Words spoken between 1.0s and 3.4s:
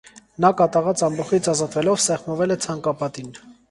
ամբոխից ազատվելով սեղմվել է ցանկապատին։